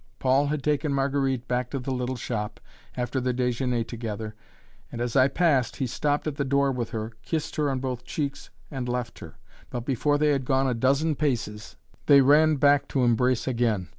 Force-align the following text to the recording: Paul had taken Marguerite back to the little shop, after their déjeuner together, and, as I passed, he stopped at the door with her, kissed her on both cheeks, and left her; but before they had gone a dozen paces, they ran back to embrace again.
Paul 0.17 0.47
had 0.47 0.63
taken 0.63 0.91
Marguerite 0.95 1.47
back 1.47 1.69
to 1.69 1.77
the 1.77 1.93
little 1.93 2.15
shop, 2.15 2.59
after 2.97 3.21
their 3.21 3.35
déjeuner 3.35 3.87
together, 3.87 4.33
and, 4.91 4.99
as 4.99 5.15
I 5.15 5.27
passed, 5.27 5.75
he 5.75 5.85
stopped 5.85 6.25
at 6.25 6.37
the 6.37 6.43
door 6.43 6.71
with 6.71 6.89
her, 6.89 7.11
kissed 7.21 7.55
her 7.57 7.69
on 7.69 7.77
both 7.79 8.03
cheeks, 8.03 8.49
and 8.71 8.89
left 8.89 9.19
her; 9.19 9.37
but 9.69 9.85
before 9.85 10.17
they 10.17 10.29
had 10.29 10.43
gone 10.43 10.65
a 10.67 10.73
dozen 10.73 11.13
paces, 11.13 11.75
they 12.07 12.21
ran 12.21 12.55
back 12.55 12.87
to 12.87 13.03
embrace 13.03 13.47
again. 13.47 13.89